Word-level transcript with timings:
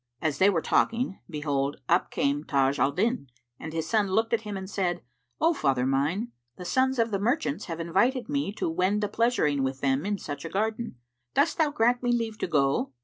As 0.19 0.39
they 0.39 0.49
were 0.49 0.63
talking, 0.63 1.19
behold, 1.29 1.75
up 1.87 2.09
came 2.09 2.43
Taj 2.43 2.79
al 2.79 2.91
Din, 2.91 3.27
and 3.59 3.71
his 3.71 3.87
son 3.87 4.07
looked 4.07 4.33
at 4.33 4.41
him 4.41 4.57
and 4.57 4.67
said, 4.67 5.03
"O 5.39 5.53
father 5.53 5.85
mine, 5.85 6.29
the 6.57 6.65
sons 6.65 6.97
of 6.97 7.11
the 7.11 7.19
merchants 7.19 7.65
have 7.65 7.79
invited 7.79 8.27
me 8.27 8.51
to 8.53 8.67
wend 8.67 9.03
a 9.03 9.07
pleasuring 9.07 9.61
with 9.61 9.81
them 9.81 10.03
in 10.03 10.17
such 10.17 10.43
a 10.43 10.49
garden. 10.49 10.95
Dost 11.35 11.59
thou 11.59 11.69
grant 11.69 12.01
me 12.01 12.11
leave 12.11 12.39
to 12.39 12.47
go?" 12.47 12.93